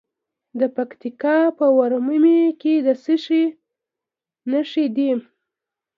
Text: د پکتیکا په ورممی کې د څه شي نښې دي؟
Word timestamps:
د 0.59 0.61
پکتیکا 0.75 1.37
په 1.57 1.65
ورممی 1.77 2.41
کې 2.61 2.73
د 2.85 2.87
څه 3.03 3.15
شي 3.25 3.43
نښې 4.51 4.85
دي؟ 4.95 5.09